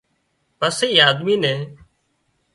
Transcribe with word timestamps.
پسي 0.59 0.87
اي 0.95 0.99
آۮمي 1.07 1.35
نين 1.43 1.61